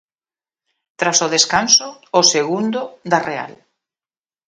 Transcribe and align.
Tras 0.99 1.17
o 1.25 1.31
descanso, 1.35 1.87
o 2.19 2.21
segundo 2.33 2.81
da 3.11 3.19
Real. 3.29 3.53